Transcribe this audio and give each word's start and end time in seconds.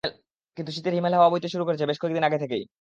কিন্তু 0.57 0.71
শীতের 0.71 0.93
হিমেল 0.93 1.13
হাওয়া 1.13 1.31
বইতে 1.31 1.47
শুরু 1.47 1.63
করেছে 1.67 1.85
বেশ 1.85 1.97
কয়েক 1.99 2.13
দিন 2.15 2.23
আগে 2.23 2.41
থেকেই। 2.43 2.63